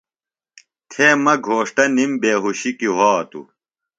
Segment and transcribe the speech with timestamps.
[0.89, 3.47] تھےۡ مہ گھوݜٹہ نِم بیہُوشیۡ کیۡ وھاتوۡ